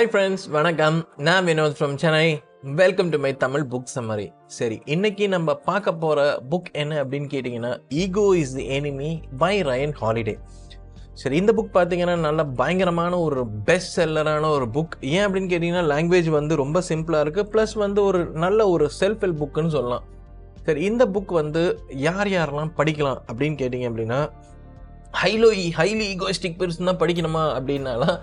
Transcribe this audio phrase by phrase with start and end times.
[0.00, 0.98] Hi friends வணக்கம்.
[1.26, 2.28] நான் Vinod from Chennai
[2.78, 4.24] welcome to my Tamil book summary
[4.58, 6.20] சரி இன்னைக்கு நம்ம பார்க்க போற
[6.52, 9.10] புக் என்ன அப்படின்னு கேட்டிங்கன்னா ego is the enemy
[9.42, 10.34] by Ryan Holiday
[11.22, 16.30] சரி இந்த புக் பார்த்தீங்கன்னா நல்ல பயங்கரமான ஒரு பெஸ்ட் செல்லரான ஒரு புக் ஏன் அப்படின்னு கேட்டிங்கன்னா லாங்குவேஜ்
[16.38, 20.06] வந்து ரொம்ப சிம்பிளாக இருக்குது ப்ளஸ் வந்து ஒரு நல்ல ஒரு செல்ஃப் ஹெல்ப் புக்குன்னு சொல்லலாம்.
[20.68, 21.64] சரி இந்த புக் வந்து
[22.08, 24.20] யார் யாரெல்லாம் படிக்கலாம் அப்படின்னு கேட்டிங்க அப்படின்னா
[25.24, 27.44] ஹைலோ ஹைலி ஈகோஸ்டிக் பர்சன் தான் படிக்கணுமா?
[27.58, 28.18] அப்படின்னாலாம்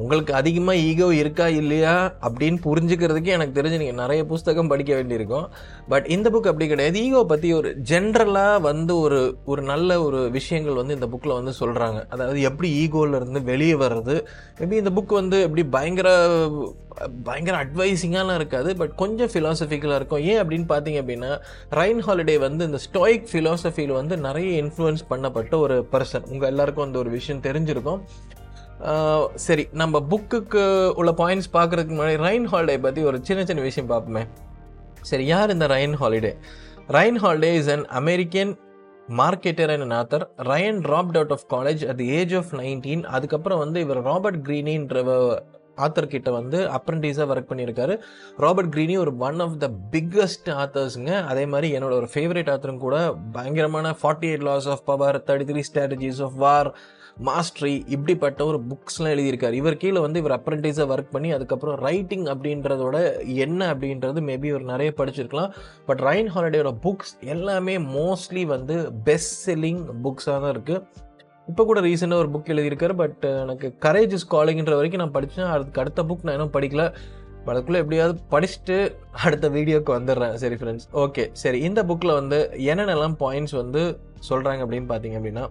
[0.00, 1.94] உங்களுக்கு அதிகமாக ஈகோ இருக்கா இல்லையா
[2.26, 5.46] அப்படின்னு புரிஞ்சுக்கிறதுக்கு எனக்கு தெரிஞ்சு நீங்கள் நிறைய புஸ்தகம் படிக்க வேண்டியிருக்கும்.
[5.92, 6.98] பட் இந்த புக் அப்படி கிடையாது.
[7.06, 9.20] ஈகோ பற்றி ஒரு ஜென்ரலாக வந்து ஒரு
[9.52, 14.16] ஒரு நல்ல ஒரு விஷயங்கள் வந்து இந்த புக்கில் வந்து சொல்கிறாங்க அதாவது எப்படி ஈகோலேருந்து வெளியே வர்றது.
[14.60, 16.08] மேபி இந்த புக் வந்து எப்படி பயங்கர
[17.26, 18.70] பயங்கர அட்வைஸிங்காலாம் இருக்காது.
[18.80, 20.24] பட் கொஞ்சம் ஃபிலாசபிக்கலாக இருக்கும்.
[20.30, 21.32] ஏன் அப்படின்னு பார்த்தீங்க அப்படின்னா
[21.80, 26.98] ரைன் ஹாலிடே வந்து இந்த ஸ்டோயிக் ஃபிலாசபியில் வந்து நிறைய இன்ஃப்ளூயன்ஸ் பண்ணப்பட்ட ஒரு பர்சன் உங்கள் எல்லாருக்கும் அந்த
[27.04, 28.02] ஒரு விஷயம் தெரிஞ்சிருக்கும்.
[29.46, 30.62] சரி நம்ம புக்குக்கு
[31.00, 34.22] உள்ள பாயிண்ட்ஸ் பார்க்கறதுக்கு முன்னாடி ரைன் ஹாலிடே பற்றி ஒரு சின்ன சின்ன விஷயம் பார்ப்போமே.
[35.10, 36.32] சரி யார் இந்த Ryan Holiday
[36.96, 38.52] Ryan Holiday is an American
[39.20, 44.00] marketer and author Ryan dropped out of college at age of nineteen அதுக்கப்புறம் வந்து இவர்
[44.10, 45.02] ராபர்ட் கிரீனின்ற
[45.86, 47.94] ஆத்தர் கிட்ட வந்து அப்ரண்டிஸாக ஒர்க் பண்ணியிருக்காரு.
[48.44, 52.96] ராபர்ட் கிரீனி ஒரு ஒன் ஆஃப் த பிக்கஸ்ட் ஆத்தர்ஸுங்க அதே மாதிரி என்னோட ஒரு ஃபேவரட் ஆத்தரும் கூட
[53.36, 56.70] பயங்கரமான forty eight laws of power thirty three strategies of war
[57.28, 59.56] mastery இப்படிப்பட்ட ஒரு புக்ஸ்லாம் எழுதியிருக்காரு.
[59.62, 62.96] இவர் கீழே வந்து இவர் அப்ரண்டிஸாக ஒர்க் பண்ணி அதுக்கப்புறம் ரைட்டிங் அப்படின்றதோட
[63.44, 65.52] என்ன அப்படின்றது மேபி இவர் நிறைய படிச்சிருக்கலாம்.
[65.90, 68.76] பட் ரைன் ஹாலிடேயோட புக்ஸ் எல்லாமே மோஸ்ட்லி வந்து
[69.10, 71.08] பெஸ்ட் செல்லிங் புக்ஸாக தான் இருக்குது
[71.48, 75.50] இப்போ கூட ரீசெண்டாக ஒரு புக் எழுதியிருக்காரு பட் uh, எனக்கு கரேஜ் இஸ் காலிங்ன்ற வரைக்கும் நான் படித்தேன்
[75.54, 76.84] அதுக்கு அடுத்த புக் நான் இன்னும் படிக்கல.
[77.50, 78.76] அதுக்குள்ளே எப்படியாவது படிச்சுட்டு
[79.26, 80.34] அடுத்த வீடியோக்கு வந்துடுறேன்.
[80.42, 81.58] சரி ஃப்ரெண்ட்ஸ் ஓகே சரி.
[81.68, 82.38] இந்த புக்கில் வந்து
[82.72, 83.82] என்னென்னலாம் பாயிண்ட்ஸ் வந்து
[84.28, 85.44] சொல்கிறாங்க அப்படின்னு பார்த்தீங்க அப்படின்னா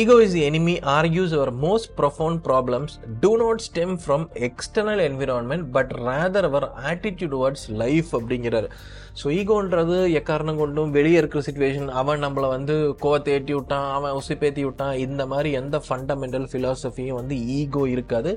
[0.00, 2.92] Ego is the enemy argues our most profound problems
[3.24, 8.68] do not stem from external environment but rather our attitude towards life அப்படிங்கிறார்.
[9.20, 14.62] ஸோ ஈகோன்றது எக்காரணம் கொண்டும் வெளியே இருக்கிற சுச்சுவேஷன் அவன் நம்மளை வந்து கோவத்தை ஏற்றி விட்டான் அவன் உசுப்பேற்றி
[14.68, 18.32] விட்டான் இந்த மாதிரி எந்த ஃபண்டமெண்டல் ஃபிலாசபியும் வந்து ஈகோ இருக்காது.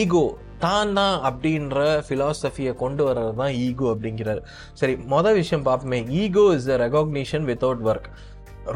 [0.00, 0.24] ஈகோ
[0.66, 4.42] தான் தான் அப்படின்ற ஃபிலாசபியை கொண்டு வர்றது தான் ஈகோ அப்படிங்கிறார்.
[4.82, 6.02] சரி மொதல் விஷயம் பார்ப்போமே.
[6.24, 8.10] Ego is a recognition without work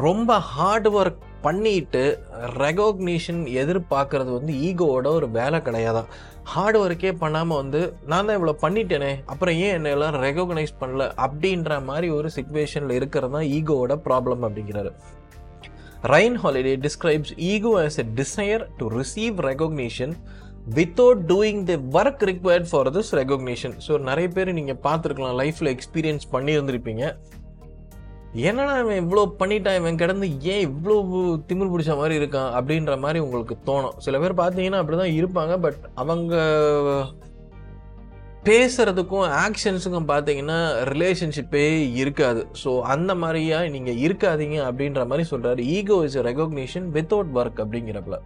[0.03, 2.03] ரொம்ப ஹார்ட் ஒர்க் பண்ணிட்டு
[2.63, 6.09] ரெகக்னிஷன் எதிர்பார்க்கறது வந்து ஈகோவோட ஒரு வேலை கிடையாதான்.
[6.53, 11.05] ஹார்ட் ஒர்க்கே பண்ணாமல் வந்து நான் தான் இவ்வளோ பண்ணிட்டேனே அப்புறம் ஏன் என்னை எல்லாம் ரெகக்னைஸ் பண்ணல?
[11.25, 14.91] அப்படின்ற மாதிரி ஒரு சுச்சுவேஷனில் இருக்கிறது தான் ஈகோவோட ப்ராப்ளம் அப்படிங்கிறாரு.
[16.13, 20.13] Ryan Holiday describes ego as a desire to receive recognition
[20.75, 26.25] without doing the work required for this recognition so நிறைய பேர் நீங்கள் பார்த்துருக்கலாம் லைஃப்பில் எக்ஸ்பீரியன்ஸ்
[26.35, 27.03] பண்ணி வந்திருப்பீங்க
[28.49, 30.95] என்னடா இவன் இவ்வளோ பண்ணிட்டான் இவன் கிடந்து ஏன் இவ்வளோ
[31.49, 32.49] திமிர் பிடிச்ச மாதிரி இருக்கான்?
[32.57, 33.95] அப்படின்ற மாதிரி உங்களுக்கு தோணும்.
[34.05, 36.35] சில பேர் பார்த்தீங்கன்னா அப்படி தான் இருப்பாங்க பட் அவங்க
[38.49, 40.57] பேசுறதுக்கும் ஆக்ஷன்ஸுக்கும் பார்த்தீங்கன்னா
[40.91, 41.63] ரிலேஷன்ஷிப்பே
[42.01, 42.41] இருக்காது.
[42.63, 48.19] ஸோ அந்த மாதிரியா நீங்கள் இருக்காதீங்க அப்படின்ற மாதிரி சொல்கிறாரு ego is recognition without work அப்படிங்கிறப்பல.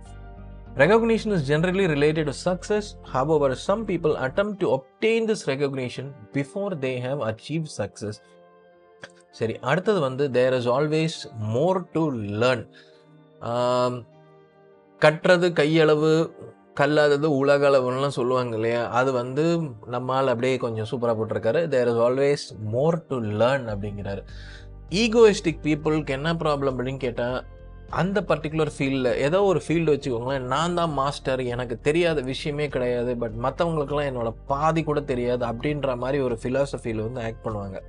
[0.82, 2.90] Recognition is generally related to success
[3.36, 8.20] however some people attempt to obtain this recognition before they have achieve success
[9.34, 11.18] சரி அடுத்தது வந்து there is always
[11.56, 12.04] more to
[12.42, 12.64] learn
[15.02, 16.12] கட்டுறது கையளவு
[16.80, 18.82] கல்லாதது உலக சொல்லுவாங்க இல்லையா?
[19.00, 19.44] அது வந்து
[19.94, 21.62] நம்மால் அப்படியே கொஞ்சம் சூப்பராக போட்டிருக்காரு.
[21.74, 24.22] There is always more to learn அப்படிங்கிறாரு.
[25.04, 27.40] ஈகோயிஸ்டிக் பீப்புளுக்கு என்ன ப்ராப்ளம் அப்படின்னு கேட்டால்
[28.02, 33.38] அந்த பர்டிகுலர் ஃபீல்டில் ஏதோ ஒரு ஃபீல்டு வச்சுக்கோங்களேன் நான் தான் மாஸ்டர் எனக்கு தெரியாத விஷயமே கிடையாது பட்
[33.46, 37.80] மற்றவங்களுக்குலாம் என்னோட பாதி கூட தெரியாது அப்படின்ற மாதிரி ஒரு ஃபிலாசபியில் வந்து ஆக்ட் பண்ணுவாங்க.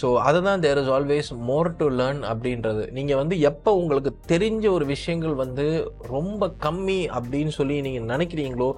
[0.00, 2.84] ஸோ அதை தான் there is always more to learn அப்படின்றது.
[2.98, 5.66] நீங்கள் வந்து எப்போ உங்களுக்கு தெரிஞ்ச ஒரு விஷயங்கள் வந்து
[6.14, 8.70] ரொம்ப கம்மி அப்படின்னு சொல்லி நீங்கள் நினைக்கிறீங்களோ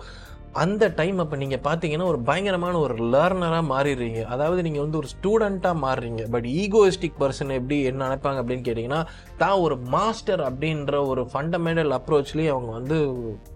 [0.63, 4.21] அந்த டைம் அப்போ நீங்கள் பார்த்தீங்கன்னா ஒரு பயங்கரமான ஒரு லேர்னராக மாறிடுறீங்க.
[4.35, 6.23] அதாவது நீங்கள் வந்து ஒரு ஸ்டூடெண்ட்டாக மாறுறீங்க.
[6.35, 9.01] பட் ஈகோயிஸ்டிக் பர்சன் எப்படி என்ன நினைப்பாங்க அப்படின்னு கேட்டிங்கன்னா
[9.43, 12.99] தான் ஒரு மாஸ்டர் அப்படின்ற ஒரு ஃபண்டமெண்டல் அப்ரோச்லேயே அவங்க வந்து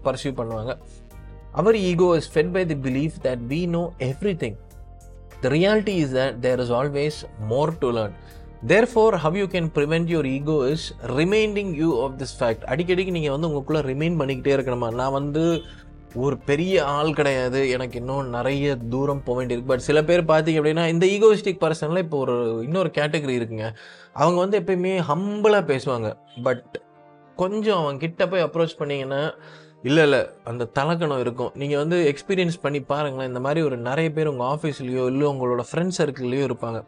[0.07, 0.73] பர்சியூ பண்ணுவாங்க.
[1.61, 3.83] அவர் ego is fed by the belief that we know
[4.43, 4.59] everything
[5.41, 7.11] The reality is that there is always
[7.49, 8.11] more to learn.
[8.67, 13.31] Therefore, how you can prevent your ego is reminding you of this fact அடிக்கடிக்கு நீங்கள்
[13.31, 14.93] வந்து உங்களுக்குள்ளே remind பண்ணிக்கிட்டே இருக்கணுமா?
[14.93, 15.61] நான் வந்து
[16.15, 17.69] ஒரு பெரிய ஆள் கிடையாது.
[17.69, 19.65] எனக்கு இன்னும் நிறைய தூரம் போக வேண்டியிருக்கு.
[19.65, 23.73] பட் சில பேர் பார்த்தீங்க அப்படின்னா இந்த ஈகோயிஸ்டிக் பர்சனில் இப்போ ஒரு இன்னொரு கேட்டகரி இருக்குங்க.
[24.13, 26.17] அவங்க வந்து எப்பயுமே ஹம்பிளாக பேசுவாங்க.
[26.43, 26.81] பட்
[27.35, 29.33] கொஞ்சம் அவங்க கிட்ட போய் அப்ரோச் பண்ணிங்கன்னா
[29.83, 30.27] இல்லை இல்லை.
[30.43, 31.51] அந்த தலக்கணம் இருக்கும்.
[31.53, 33.27] நீங்கள் வந்து எக்ஸ்பீரியன்ஸ் பண்ணி பாருங்களேன்.
[33.27, 36.85] இந்த மாதிரி ஒரு நிறைய பேர் உங்கள் ஆஃபீஸ்லேயோ இல்லை உங்களோட ஃப்ரெண்ட்ஸ் சர்க்கிள்லேயோ இருப்பாங்க.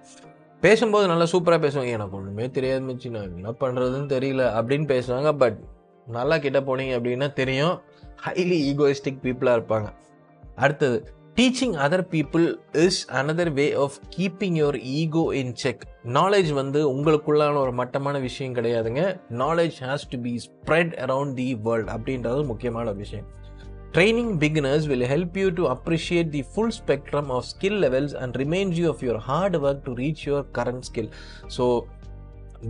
[0.62, 1.92] பேசும்போது நல்லா சூப்பராக பேசுவாங்க.
[1.92, 3.10] எனக்கு ஒன்றுமே தெரியாது மிச்சு.
[3.10, 5.38] நான் என்ன பண்ணுறதுன்னு தெரியல அப்படின்னு பேசுவாங்க.
[5.38, 5.57] பட்
[6.07, 7.81] நல்லா கிட்ட போனீங்க அப்படின்னா தெரியும்.
[8.25, 9.90] ஹைலி ஈகோயிஸ்டிக் பீப்புளாக இருப்பாங்க.
[10.56, 12.44] அடுத்தது teaching other people
[12.81, 15.83] is another way of keeping your ego in check
[16.13, 19.03] knowledge வந்து உங்களுக்குள்ளான ஒரு மட்டமான விஷயம் கிடையாதுங்க
[19.39, 23.27] knowledge has to be spread around the world அப்படின்றது முக்கியமான விஷயம்
[23.94, 28.77] training beginners will help you to appreciate the full spectrum of skill levels and reminds
[28.80, 31.12] you of your hard work to reach your current skill
[31.57, 31.65] so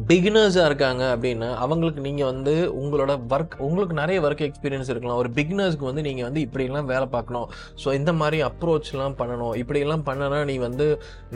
[0.10, 5.20] பிகினர்ஸாக இருக்காங்க அப்படின்னா அவங்களுக்கு நீங்கள் வந்து உங்களோட work உங்களுக்கு நிறைய ஒர்க் எக்ஸ்பீரியன்ஸ் இருக்கலாம்.
[5.24, 7.48] ஒரு பிகினர்ஸ்க்கு வந்து நீங்கள் வந்து இப்படிலாம் வேலை பார்க்கணும்.
[7.84, 9.54] ஸோ இந்த மாதிரி அப்ரோச்லாம் பண்ணணும்.
[9.62, 10.88] இப்படியெல்லாம் பண்ணனா நீ வந்து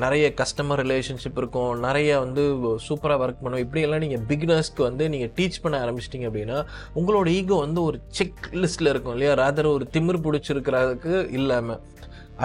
[0.04, 1.74] நிறைய கஸ்டமர் ரிலேஷன்ஷிப் இருக்கும்.
[1.88, 2.46] நிறைய வந்து
[2.88, 6.58] சூப்பராக ஒர்க் பண்ணணும் இப்படியெல்லாம் நீங்கள் பிகினர்ஸ்க்கு வந்து நீங்கள் டீச் பண்ண ஆரம்பிச்சிட்டிங்க அப்படின்னா
[7.02, 9.36] உங்களோட ஈகோ வந்து ஒரு செக் லிஸ்ட்டில் இருக்கும் இல்லையா?
[9.44, 11.80] ராதர் ஒரு திமிர் பிடிச்சிருக்கிறதுக்கு இல்லாமல்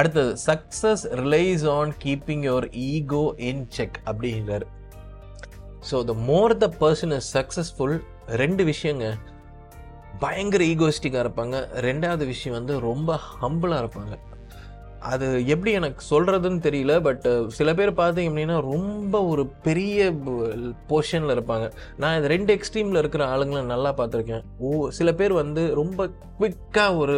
[0.00, 4.66] அடுத்தது success relies on keeping your ego in check அப்படிங்கிறார்
[5.90, 7.96] so the more the person is successful
[8.42, 9.06] ரெண்டு விஷயங்க.
[10.24, 11.56] பயங்கர ஈகோஸ்டிக்காக இருப்பாங்க.
[11.88, 14.14] ரெண்டாவது விஷயம் வந்து ரொம்ப ஹம்பிளாக இருப்பாங்க.
[15.12, 17.24] அது எப்படி எனக்கு சொல்கிறதுன்னு தெரியல பட்
[17.56, 20.12] சில பேர் பார்த்தீங்க அப்படின்னா ரொம்ப ஒரு பெரிய
[20.90, 21.66] போர்ஷனில் இருப்பாங்க.
[22.02, 24.44] நான் இந்த ரெண்டு எக்ஸ்ட்ரீமில் இருக்கிற ஆளுங்களை நல்லா பார்த்துருக்கேன்.
[24.58, 26.08] ஓ சில பேர் வந்து ரொம்ப
[26.38, 27.16] குவிக்காக ஒரு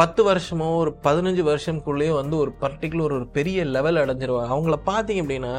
[0.00, 4.52] பத்து வருஷமோ ஒரு பதினஞ்சு வருஷம்குள்ளேயோ வந்து ஒரு பர்டிகுலர் ஒரு பெரிய லெவல் அடைஞ்சிருவாங்க.
[4.54, 5.52] அவங்கள பார்த்தீங்க அப்படின்னா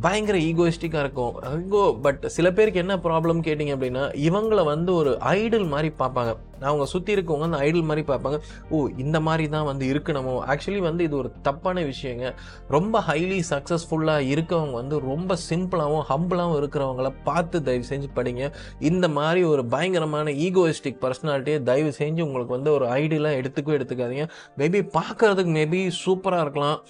[0.00, 1.34] பயங்கர ஈகோயிஸ்டிக்காக இருக்கும்.
[1.66, 6.36] ஈகோ பட் சில பேருக்கு என்ன ப்ராப்ளம் கேட்டிங்க அப்படின்னா இவங்களை வந்து ஒரு ஐடல் மாதிரி பார்ப்பாங்க.
[6.60, 8.38] அவங்க சுற்றி இருக்கவங்க அந்த ஐடல் மாதிரி பார்ப்பாங்க.
[8.70, 10.34] ஓ இந்த மாதிரி தான் வந்து இருக்கணுமோ?
[10.52, 12.34] ஆக்சுவலி வந்து இது ஒரு தப்பான விஷயங்க.
[12.68, 18.52] ரொம்ப ஹைலி சக்ஸஸ்ஃபுல்லாக இருக்கவங்க வந்து ரொம்ப சிம்பிளாகவும் ஹம்பிளாகவும் இருக்கிறவங்கள பார்த்து தயவு செஞ்சு படிங்க.
[18.78, 24.26] இந்த மாதிரி ஒரு பயங்கரமான ஈகோயிஸ்டிக் பர்சனாலிட்டியை தயவு செஞ்சு உங்களுக்கு வந்து ஒரு ஐடியெலாம் எடுத்துக்கவே எடுத்துக்காதீங்க.
[24.58, 26.80] மேபி பார்க்குறதுக்கு மேபி சூப்பராக இருக்கலாம்.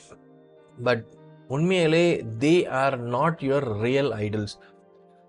[0.84, 1.04] பட்
[1.48, 2.06] உண்மையிலே
[2.38, 4.54] they are not your real idols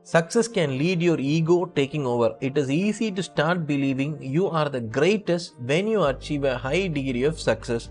[0.08, 4.70] success can lead your ego taking over it is easy to start believing you are
[4.70, 7.88] the greatest when you achieve a high degree of success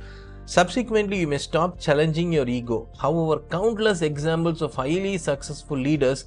[0.47, 2.87] Subsequently, you may stop challenging your ego.
[2.99, 6.27] However, countless examples of highly successful leaders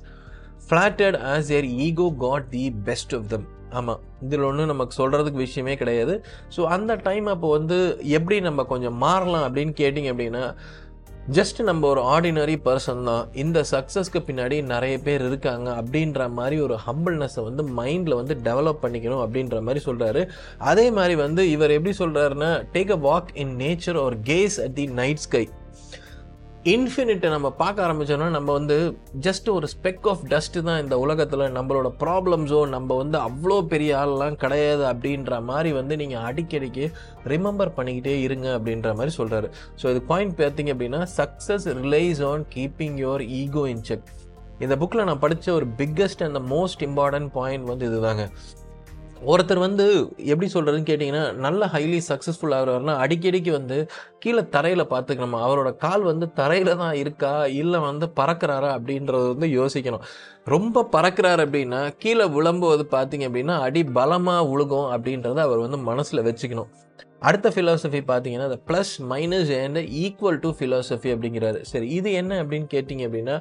[0.59, 3.43] flattered as their ego got the best of them.
[3.73, 6.13] ஆமாம் இதில் ஒன்றும் நமக்கு சொல்கிறதுக்கு விஷயமே கிடையாது
[6.55, 7.77] so அந்த time அப்போ வந்து
[8.09, 10.43] எப்படி நம்ம கொஞ்சம் மாறலாம் அப்படின்னு கேட்டிங்க அப்படின்னா
[11.35, 13.23] ஜஸ்ட் நம்ம ஒரு ஆர்டினரி பர்சன் தான்.
[13.33, 19.23] இந்த சக்ஸஸ்க்கு பின்னாடி நிறைய பேர் இருக்காங்க அப்படின்ற மாதிரி ஒரு ஹம்பிள்னஸை வந்து மைண்டில் வந்து டெவலப் பண்ணிக்கணும்
[19.23, 20.21] அப்படின்ற மாதிரி சொல்கிறாரு
[20.71, 24.85] அதே மாதிரி வந்து இவர் எப்படி சொல்கிறாருன்னா take a walk in nature ஒரு gaze at the
[25.01, 25.43] night sky
[26.67, 28.77] இன்ஃபினிட்டை நம்ம பார்க்க ஆரம்பித்தோன்னா நம்ம வந்து
[29.19, 34.35] ஜஸ்ட் ஒரு ஸ்பெக் ஆஃப் டஸ்ட்டு தான் இந்த உலகத்தில் நம்மளோட ப்ராப்ளம்ஸோ நம்ம வந்து அவ்வளோ பெரிய ஆள்லாம்
[34.35, 36.85] கிடையாது அப்படின்ற மாதிரி வந்து நீங்கள் அடிக்கடிக்கு
[37.25, 39.49] ரிமெம்பர் பண்ணிக்கிட்டே இருங்க அப்படின்ற மாதிரி சொல்கிறாரு
[39.81, 44.09] ஸோ இது பாயிண்ட் பார்த்தீங்க அப்படின்னா success relies on keeping your ego in check
[44.59, 48.23] இந்த புக்கில் நான் படித்த ஒரு biggest and most important point வந்து இதுதாங்க.
[49.25, 49.85] ஒருத்தர் வந்து
[50.15, 55.35] எப்படி சொல்கிறதுன்னு கேட்டிங்கன்னா நல்ல ஹைலி சக்ஸஸ்ஃபுல் ஆகிறவர்னா அடிக்கடிக்கு வந்து கீழே தரையில் பார்த்துக்கணும்.
[55.45, 57.45] அவரோட கால் வந்து தரையில் தான் இருக்கா?
[57.45, 58.69] இல்லை வந்து பறக்கிறாரா?
[58.77, 60.05] அப்படின்றது வந்து யோசிக்கணும்.
[60.45, 66.69] ரொம்ப பறக்கிறார் அப்படின்னா கீழே விளம்புவது பார்த்தீங்க அப்படின்னா அடி பலமாக உழுகும் அப்படின்றத அவர் வந்து மனசில் வச்சுக்கணும்.
[67.21, 71.59] அடுத்த ஃபிலாசபி பார்த்தீங்கன்னா அந்த plus minus and equal to philosophy அப்படிங்கிறாரு.
[71.71, 73.35] சரி இது என்ன அப்படின்னு கேட்டிங்க அப்படின்னா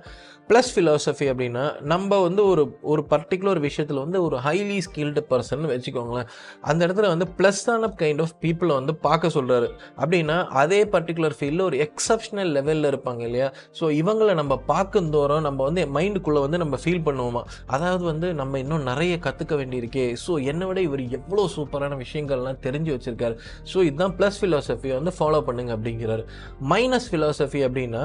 [0.51, 1.63] ப்ளஸ் ஃபிலாசபி அப்படின்னா
[1.93, 2.63] நம்ம வந்து ஒரு
[2.93, 6.29] ஒரு பர்டிகுலர் விஷயத்தில் வந்து ஒரு ஹைலி ஸ்கில்டு பர்சன் வச்சுக்கோங்களேன்.
[6.71, 9.69] அந்த இடத்துல வந்து ப்ளஸ்ஸான கைண்ட் ஆஃப் பீப்புளை வந்து பார்க்க சொல்கிறாரு
[10.01, 13.49] அப்படின்னா அதே பர்டிகுலர் ஃபீல்டில் ஒரு எக்ஸப்ஷனல் லெவலில் இருப்பாங்க இல்லையா?
[13.81, 17.43] ஸோ இவங்களை நம்ம பார்க்கும் தோறும் நம்ம வந்து மைண்டுக்குள்ளே வந்து நம்ம ஃபீல் பண்ணுவோமா?
[17.67, 20.07] அதாவது வந்து நம்ம இன்னும் நிறைய கற்றுக்க வேண்டியிருக்கே.
[20.27, 23.37] ஸோ என்னை விட இவர் எவ்வளோ சூப்பரான விஷயங்கள்லாம் தெரிஞ்சு வச்சுருக்காரு.
[23.73, 26.25] ஸோ இதுதான் ப்ளஸ் ஃபிலாசபியை வந்து ஃபாலோ பண்ணுங்க அப்படிங்கிறாரு.
[26.73, 28.03] மைனஸ் ஃபிலாசபி அப்படின்னா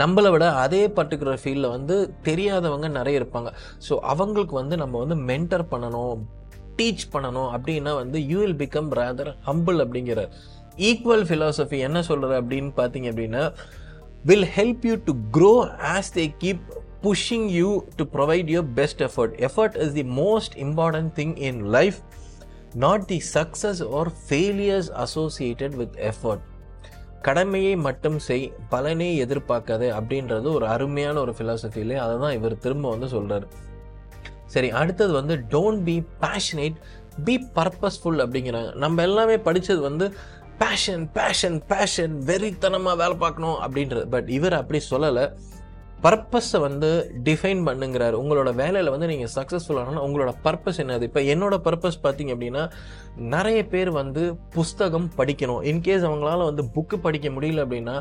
[0.00, 1.96] நம்மளை விட அதே பர்டிகுலர் ஃபீல்டில் வந்து
[2.28, 3.50] தெரியாதவங்க நிறைய இருப்பாங்க.
[3.86, 6.20] ஸோ அவங்களுக்கு வந்து நம்ம வந்து மென்டர் பண்ணணும்
[6.78, 10.30] டீச் பண்ணணும் அப்படின்னா வந்து you will become rather humble அப்படிங்கிறார்.
[10.88, 13.42] ஈக்குவல் ஃபிலாசபி என்ன சொல்கிற அப்படின்னு பார்த்தீங்க அப்படின்னா
[14.30, 15.52] will help you to grow
[15.94, 16.64] as they keep
[17.04, 21.98] pushing you to provide your best effort effort is the most important thing in life
[22.74, 26.40] not the success or failures associated with effort
[27.22, 33.08] கடமையை மட்டும் செய் பலனே எதிர்பார்க்காது அப்படின்றது ஒரு அருமையான ஒரு ஃபிலாசபிலே அதை தான் இவர் திரும்ப வந்து
[33.08, 33.46] சொல்கிறார்
[34.46, 36.74] சரி அடுத்தது வந்து don't be passionate
[37.24, 38.74] be purposeful அப்படிங்கிறாங்க.
[38.74, 40.14] நம்ம எல்லாமே படித்தது வந்து
[40.58, 44.10] பேஷன் பேஷன் பேஷன் வெறித்தனமாக வேலை பார்க்கணும் அப்படின்றது.
[44.10, 45.32] பட் இவர் அப்படி சொல்லலை.
[46.02, 46.88] பர்பஸை வந்து
[47.24, 48.16] டிஃபைன் பண்ணுங்கிறாரு.
[48.22, 51.02] உங்களோட வேலையில் வந்து நீங்கள் சக்ஸஸ்ஃபுல் ஆனால் உங்களோட பர்பஸ் என்னது?
[51.02, 52.64] இப்போ என்னோட பர்பஸ் பார்த்தீங்க அப்படின்னா
[53.34, 55.62] நிறைய பேர் வந்து புஸ்தகம் படிக்கணும்.
[55.70, 57.96] இன்கேஸ் அவங்களால வந்து புக்கு படிக்க முடியல அப்படின்னா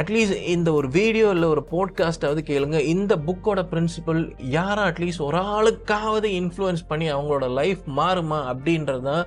[0.00, 2.78] அட்லீஸ்ட் இந்த ஒரு வீடியோ இல்லை ஒரு போட்காஸ்டாவது கேளுங்க.
[2.94, 4.20] இந்த புக்கோட பிரின்சிபல்
[4.56, 9.24] யாரும் அட்லீஸ்ட் ஒரு ஆளுக்காவது இன்ஃப்ளூயன்ஸ் பண்ணி அவங்களோட லைஃப் மாறுமா அப்படின்றது தான்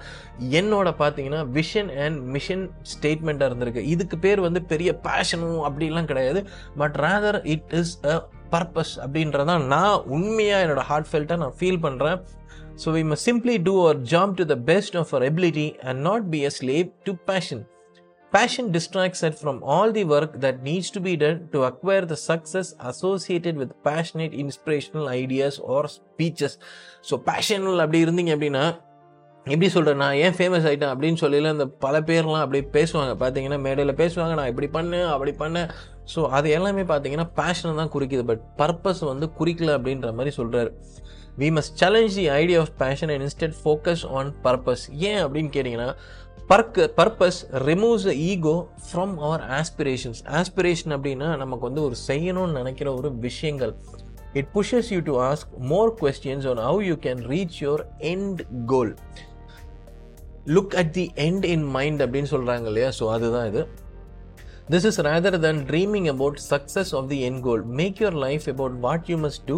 [0.60, 2.64] என்னோட பார்த்தீங்கன்னா விஷன் அண்ட் மிஷன்
[2.94, 3.84] ஸ்டேட்மெண்ட்டாக இருந்திருக்கு.
[3.96, 6.42] இதுக்கு பேர் வந்து பெரிய பேஷனும் அப்படிலாம் கிடையாது.
[6.78, 8.16] But rather it is a
[8.54, 12.18] purpose அப்படின்றதான் நான் உண்மையாக என்னோட ஹார்ட் ஃபெல்ட்டாக நான் ஃபீல் பண்ணுறேன்
[12.84, 16.26] so we must simply do our job to the best of our ability and not
[16.30, 17.64] be a slave to passion
[18.36, 22.16] Passion distracts us from all the work that needs to be done to acquire the
[22.16, 26.54] success associated with passionate inspirational ideas or speeches.
[27.10, 28.64] So passional அப்படி இருந்தீங்க அப்படின்னா
[29.46, 33.14] எப்படி சொல்கிறேன் நான் ஏன் famous ஆகிட்டேன் அப்படின்னு சொல்லல அந்த பல பேர்லாம் அப்படியே பேசுவாங்க.
[33.24, 35.70] பார்த்தீங்கன்னா மேடையில் பேசுவாங்க நான் இப்படி பண்ணேன் அப்படி பண்ணேன்.
[36.14, 38.26] ஸோ அது எல்லாமே பார்த்தீங்கன்னா பேஷனை தான் குறிக்குது.
[38.32, 40.72] பட் பர்பஸ் வந்து குறிக்கல அப்படின்ற மாதிரி சொல்கிறாரு
[41.42, 45.90] we must challenge the idea of passion and instead focus on purpose ஏன் அப்படின்னு கேட்டிங்கன்னா
[46.52, 48.54] work purpose removes ego
[48.88, 53.74] from our aspirations aspiration அப்படின்னா நமக்கு வந்து ஒரு செய்யணும்னு நினைக்கிற ஒரு விஷயங்கள்.
[54.34, 58.92] It pushes you to ask more questions on how you can reach your end goal
[60.56, 62.90] look at the end in mind அப்படின்னு சொல்கிறாங்க இல்லையா?
[63.00, 63.64] ஸோ அதுதான் இது.
[64.74, 68.78] This is rather than dreaming about success of the end goal make your life about
[68.88, 69.58] what you must do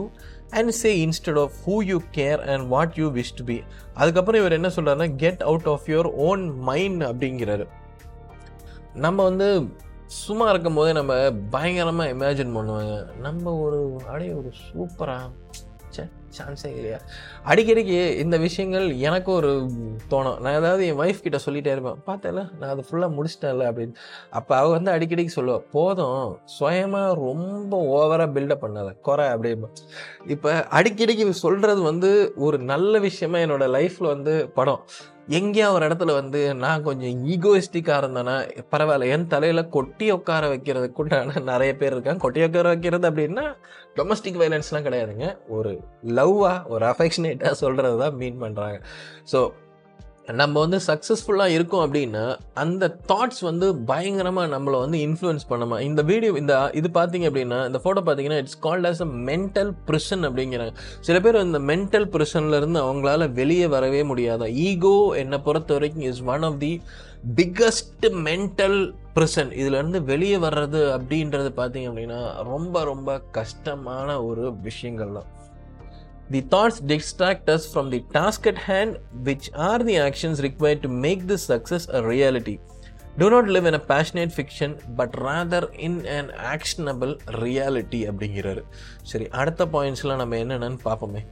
[0.59, 3.57] and say instead of who you care and what you wish to be
[3.93, 7.65] அதுக்கப்புறம் இவர் என்ன சொல்கிறாருன்னா get out of your own mind அப்படிங்கிறாரு.
[9.05, 9.47] நம்ம வந்து
[10.23, 11.13] சும்மா இருக்கும் போதே நம்ம
[11.55, 12.95] பயங்கரமாக இமேஜின் பண்ணுவாங்க.
[13.27, 15.29] நம்ம ஒரு அப்படியே ஒரு சூப்பராக
[16.37, 16.99] சான்ஸே இல்லையா?
[17.45, 19.51] அடிக்கடிக்கு இந்த விஷயங்கள் எனக்கு ஒரு
[20.09, 20.39] தோணும்.
[20.39, 22.01] நான் ஏதாவது என் ஒய்ஃப் கிட்ட சொல்லிட்டே இருப்பேன்.
[22.07, 23.95] பார்த்தேல நான் அதை ஃபுல்லாக முடிச்சிட்டேன்ல அப்படின்னு.
[24.29, 29.69] அப்போ அவள் வந்து அடிக்கடிக்கு சொல்லுவாள் போதும் சுயமாக ரொம்ப ஓவராக பில்டப் பண்ணாத குறை அப்படிம்பா
[30.27, 34.83] இப்போ அடிக்கடிக்கு சொல்கிறது வந்து ஒரு நல்ல விஷயமா என்னோட லைஃப்பில் வந்து படம்.
[35.29, 38.35] எங்கேயா ஒரு இடத்துல வந்து நான் கொஞ்சம் ஈகோயிஸ்டிக்காக இருந்தேன்னா
[38.71, 42.19] பரவாயில்ல என் தலையில் கொட்டி உட்கார வைக்கிறதுக்கு உண்டான நிறைய பேர் இருக்காங்க.
[42.19, 43.55] கொட்டி உட்கார வைக்கிறது அப்படின்னா
[43.95, 45.37] டொமஸ்டிக் வைலன்ஸ்லாம் கிடையாதுங்க.
[45.47, 48.81] ஒரு லவ்வாக ஒரு அஃபெக்ஷனேட்டாக சொல்கிறது தான் மீன் பண்ணுறாங்க
[49.31, 49.51] ஸோ
[50.27, 55.81] நம்ம வந்து சக்ஸஸ்ஃபுல்லாக இருக்கோம் அப்படின்னா அந்த தாட்ஸ் வந்து பயங்கரமாக நம்மளை வந்து இன்ஃப்ளூயன்ஸ் பண்ணுமா?
[55.81, 60.23] இந்த வீடியோ இந்த இது பார்த்தீங்க அப்படின்னா இந்த ஃபோட்டோ பார்த்தீங்கன்னா it's called as a mental prison
[60.29, 60.73] அப்படிங்கிறாங்க.
[60.99, 64.47] சில பேர் இந்த மென்டல் ப்ரிஷன்லேருந்து அவங்களால வெளியே வரவே முடியாது?
[64.67, 66.71] ஈகோ என்னை பொறுத்த வரைக்கும் is one of the
[67.35, 68.79] biggest mental
[69.17, 72.21] prison இதுலேருந்து வெளியே வர்றது அப்படின்றது பார்த்தீங்க அப்படின்னா
[72.53, 75.29] ரொம்ப ரொம்ப கஷ்டமான ஒரு விஷயங்கள் தான்
[76.30, 80.88] The thoughts distract us from the task at hand, which are the actions required to
[80.88, 82.58] make this success a reality.
[83.18, 88.62] Do not live in a passionate fiction, but rather in an actionable reality அப்படிங்கிறாரு
[89.02, 91.22] சரி அடுத்த பாயிண்ட்ஸ்லாம் நம்ம என்னென்னு பார்ப்போமே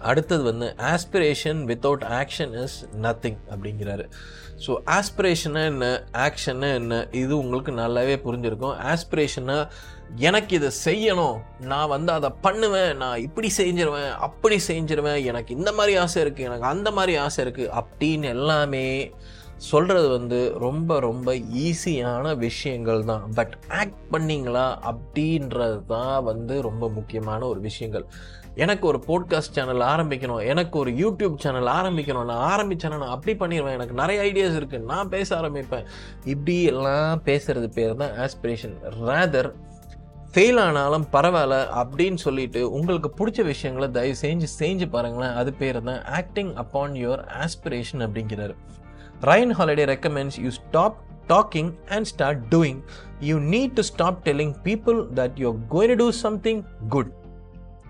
[0.00, 4.04] அடுத்தது வந்து aspiration without action is nothing அப்படிங்கிறாரு.
[4.66, 5.86] So ஆஸ்பிரேஷனா என்ன?
[6.26, 7.08] ஆக்ஷன்னா என்ன?
[7.12, 8.76] இது உங்களுக்கு நல்லாவே புரிஞ்சிருக்கும்.
[8.92, 9.68] ஆஸ்பிரேஷனா
[10.28, 11.38] எனக்கு இதை செய்யணும்.
[11.58, 12.96] நான் வந்து அதை பண்ணுவேன்.
[12.96, 15.24] நான் இப்படி செஞ்சிருவேன் அப்படி செஞ்சிருவேன்.
[15.24, 18.86] எனக்கு இந்த மாதிரி ஆசை இருக்குது எனக்கு அந்த மாதிரி ஆசை இருக்குது அப்படின்னு எல்லாமே
[19.70, 23.22] சொல்கிறது வந்து ரொம்ப ரொம்ப ஈஸியான விஷயங்கள் தான்.
[23.34, 28.04] பட் ஆக்ட் பண்ணிங்களா அப்படின்றது தான் வந்து ரொம்ப முக்கியமான ஒரு விஷயங்கள்.
[28.56, 33.76] எனக்கு ஒரு போட்காஸ்ட் சேனல் ஆரம்பிக்கணும் எனக்கு ஒரு யூடியூப் சேனல் ஆரம்பிக்கணும் நான் ஆரம்பித்தேன்னா நான் அப்படி பண்ணிடுவேன்.
[33.78, 35.86] எனக்கு நிறைய ஐடியாஸ் இருக்குது நான் பேச ஆரம்பிப்பேன்.
[36.24, 39.54] இப்படி எல்லாம் பேசுறது பேர் தான் ஆஸ்பிரேஷன் ரேதர்
[40.32, 45.34] ஃபெயில் ஆனாலும் பரவாயில்ல அப்படின்னு சொல்லிட்டு உங்களுக்கு பிடிச்ச விஷயங்களை தயவு செஞ்சு செஞ்சு பாருங்களேன்.
[45.34, 48.56] அது பேர் தான் ஆக்டிங் அப்பான் யுவர் ஆஸ்பிரேஷன் அப்படிங்கிறாரு.
[49.20, 50.96] Ryan Holiday recommends you stop
[51.28, 52.80] talking and start doing
[53.20, 57.12] you need to stop telling people that you going do something good.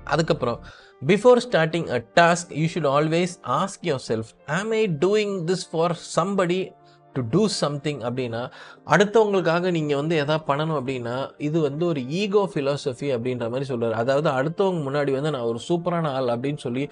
[0.07, 0.59] அதுக்கப்புறம்
[1.03, 6.61] before starting a task you should always ask yourself am I doing this for somebody
[7.15, 8.41] to do something அப்படின்னா
[8.87, 14.29] அடுத்தவங்களுக்காக நீங்கள் வந்து எதா பண்ணணும் அப்படின்னா இது வந்து ஒரு ஈகோ ஃபிலாசபி அப்படின்ற மாதிரி சொல்கிறார் அதாவது
[14.33, 16.85] அடுத்தவங்க முன்னாடி வந்து நான் ஒரு சூப்பரான ஆள் அப்படின்னு சொல்லி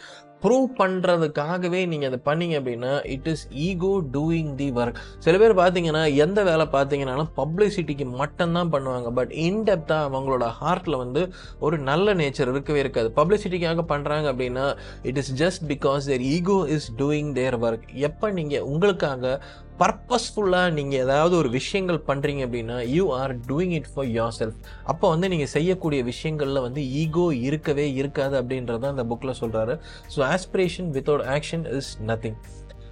[0.44, 6.02] ப்ரூவ் பண்ணுறதுக்காகவே நீங்கள் அதை பண்ணீங்க அப்படின்னா it is ego doing the work சில பேர் பார்த்தீங்கன்னா
[6.24, 9.10] எந்த வேலை பார்த்தீங்கன்னாலும் பப்ளிசிட்டிக்கு மட்டும்தான் பண்ணுவாங்க.
[9.18, 11.22] பட் இன்டெப்த்தாக அவங்களோட ஹார்ட்டில் வந்து
[11.66, 13.10] ஒரு நல்ல நேச்சர் இருக்கவே இருக்காது.
[13.20, 14.66] பப்ளிசிட்டிக்காக பண்ணுறாங்க அப்படின்னா
[15.10, 19.34] it is just because their ego is doing their work எப்போ நீங்கள் உங்களுக்காக
[19.78, 25.28] பர்பஸ்ஃபுல்லாக நீங்கள் ஏதாவது ஒரு விஷயங்கள் பண்ணுறீங்க அப்படின்னா you are doing it for yourself அப்போ வந்து
[25.28, 29.74] நீங்கள் செய்யக்கூடிய விஷயங்களில் வந்து ஈகோ இருக்கவே இருக்காது அப்படின்றத அந்த புக்கில் சொல்கிறாரு
[30.14, 32.38] so aspiration without action is nothing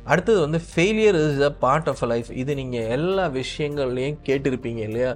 [0.06, 5.10] அடுத்தது வந்து failure is a part of a life இது நீங்கள் எல்லா விஷயங்கள்லையும் கேட்டிருப்பீங்க இல்லையா?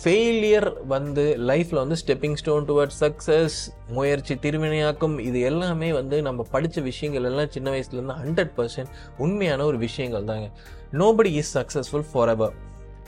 [0.00, 3.56] ஃபெயிலியர் வந்து லைஃப்பில் வந்து ஸ்டெப்பிங் ஸ்டோன் டுவர்ட் சக்ஸஸ்
[3.88, 9.78] முயற்சி திருவினையாக்கும் இது எல்லாமே வந்து நம்ம படித்த விஷயங்கள் எல்லாம் சின்ன வயசுலேருந்து ஹண்ட்ரட் பர்சன்ட் உண்மையான ஒரு
[9.78, 10.48] விஷயங்கள் தாங்க.
[10.92, 12.54] Nobody is successful forever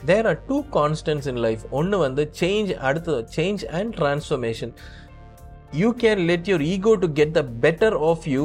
[0.04, 4.72] there are two constants in life ஒன்று வந்து சேஞ்ச் அடுத்தது change and transformation
[5.72, 8.44] you can let your ego to get the better of you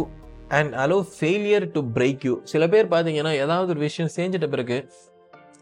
[0.58, 4.78] and allow failure to break you சில பேர் பார்த்தீங்கன்னா ஏதாவது ஒரு விஷயம் செஞ்சிட்ட பிறகு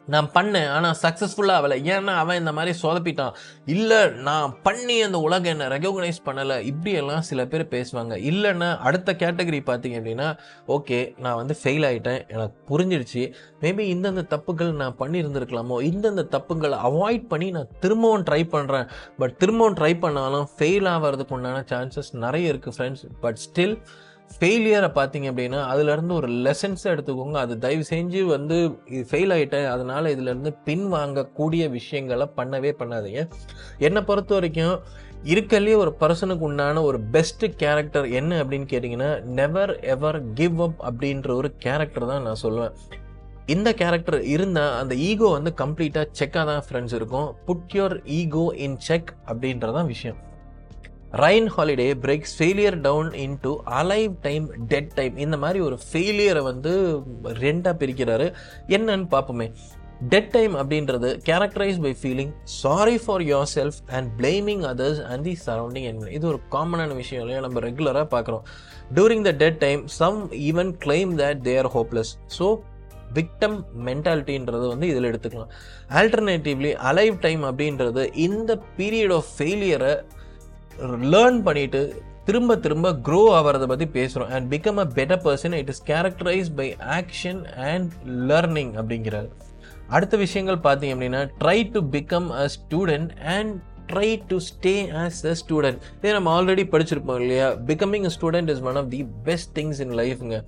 [0.08, 3.34] நான் பண்ணேன் ஆனால் சக்ஸஸ்ஃபுல்லாக ஆகலை ஏன்னா அவன் இந்த மாதிரி சொதப்பிட்டான்.
[3.74, 6.58] இல்லை நான் பண்ணி அந்த உலகம் என்னை ரெகக்னைஸ் பண்ணலை.
[6.72, 8.16] இப்படியெல்லாம் சில பேர் பேசுவாங்க.
[8.32, 10.28] இல்லைன்னா அடுத்த கேட்டகரி பார்த்தீங்க அப்படின்னா
[10.76, 13.24] ஓகே நான் வந்து ஃபெயில் ஆகிட்டேன் எனக்கு புரிஞ்சிடுச்சு.
[13.64, 15.78] மேபி இந்தந்த தப்புகள் நான் பண்ணியிருந்திருக்கலாமோ?
[15.92, 18.88] இந்தந்த தப்புகளை அவாய்ட் பண்ணி நான் திரும்பவும் ட்ரை பண்ணுறேன்
[19.22, 23.78] பட் திரும்பவும் ட்ரை பண்ணாலும் ஃபெயில் ஆகிறதுக்கு உண்டான சான்சஸ் நிறைய இருக்குது ஃப்ரெண்ட்ஸ் பட் ஸ்டில்
[24.40, 27.38] ஃபெயிலியரை பார்த்தீங்க அப்படின்னா அதுலேருந்து ஒரு லெசன்ஸ் எடுத்துக்கோங்க.
[27.44, 33.24] அது தயவு செஞ்சு வந்து இது ஃபெயில் ஆகிட்டேன் அதனால் இதுலேருந்து பின் வாங்கக்கூடிய விஷயங்களை பண்ணவே பண்ணாதீங்க.
[33.78, 34.80] என்னை பொறுத்த வரைக்கும்
[35.34, 41.36] இருக்கலே ஒரு பர்சனுக்கு உண்டான ஒரு பெஸ்ட் கேரக்டர் என்ன அப்படின்னு கேட்டிங்கன்னா நெவர் எவர் கிவ் அப் அப்படின்ற
[41.36, 42.74] ஒரு கேரக்டர் தான் நான் சொல்லுவேன்.
[43.46, 47.30] இந்த கேரக்டர் இருந்தால் அந்த ஈகோ வந்து கம்ப்ளீட்டாக செக்காக தான் ஃப்ரெண்ட்ஸ் இருக்கும்.
[47.46, 50.20] Put your ego in check அப்படின்றதான் விஷயம்.
[51.20, 53.50] Ryan Holiday breaks failure down into
[53.80, 56.72] alive time dead time இந்த மாதிரி ஒரு ஃபெயிலியரை வந்து
[57.46, 58.28] ரெண்டாக பிரிக்கிறாரு.
[58.76, 59.48] என்னன்னு பார்ப்போமே.
[60.12, 63.24] டெட் டைம் அப்படின்றது characterised by feeling sorry for
[63.56, 67.42] yourself and blaming others and the surrounding என் இது ஒரு காமனான விஷயம் இல்லையா?
[67.48, 68.46] நம்ம ரெகுலராக பார்க்குறோம்.
[69.00, 72.48] During the dead time some even claim that they are hopeless so
[73.20, 75.52] victim மென்டாலிட்டின்றது வந்து இதில் எடுத்துக்கலாம்.
[76.00, 79.94] ஆல்டர்னேட்டிவ்லி அலைவ் டைம் அப்படின்றது இந்த பீரியட் ஆஃப் ஃபெயிலியரை
[81.14, 85.84] லேர்ன் பண்ணிட்டு திரும்ப திரும்ப க்ரோ ஆகிறத பற்றி பேசுகிறோம் and become a better person it is
[85.86, 89.30] characterised by action and learning அப்படிங்கிறார்.
[89.88, 93.62] அடுத்த விஷயங்கள் பார்த்தீங்க அப்படின்னா try to become a student and
[93.94, 97.52] try to stay as a student இதை நம்ம ஆல்ரெடி படிச்சிருப்போம் இல்லையா?
[97.52, 100.44] Becoming a student is one of the best things in லைஃப்ங்க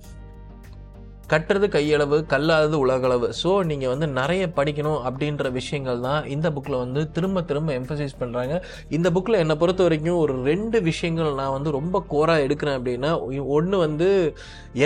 [1.32, 3.28] கட்டுறது கையளவு கல்லாதது உலகளவு.
[3.42, 8.56] ஸோ நீங்கள் வந்து நிறைய படிக்கணும் அப்படின்ற விஷயங்கள் தான் இந்த புக்கில் வந்து திரும்ப திரும்ப எம்ஃபசைஸ் பண்ணுறாங்க
[8.90, 13.12] இந்த புக்கில் என்னை பொறுத்த வரைக்கும் ஒரு ரெண்டு விஷயங்கள் நான் வந்து ரொம்ப கோராக எடுக்கிறேன் அப்படின்னா
[13.56, 14.08] ஒன்று வந்து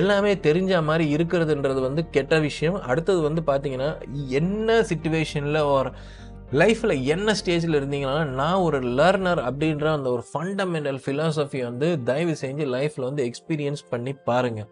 [0.01, 2.79] எல்லாமே தெரிஞ்ச மாதிரி இருக்கிறதுன்றது வந்து கெட்ட விஷயம்.
[2.91, 3.91] அடுத்தது வந்து பார்த்தீங்கன்னா
[4.41, 5.93] என்ன சுச்சுவேஷனில் ஒரு
[6.53, 12.67] லைஃப்பில் என்ன ஸ்டேஜில் இருந்தீங்கன்னா நான் ஒரு லேர்னர் அப்படின்ற அந்த ஒரு ஃபண்டமெண்டல் ஃபிலாசபி வந்து தயவு செஞ்சு
[12.77, 14.69] லைஃப்பில் வந்து எக்ஸ்பீரியன்ஸ் பண்ணி பாருங்கள்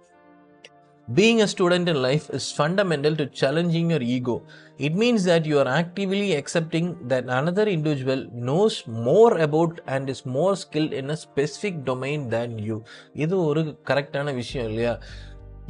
[1.09, 4.43] Being a student in life is fundamental to challenging your ego.
[4.77, 10.27] It means that you are actively accepting that another individual knows more about and is
[10.27, 12.79] more skilled in a specific domain than you.
[13.15, 14.95] இது ஒரு கரெக்டான விஷயம் இல்லையா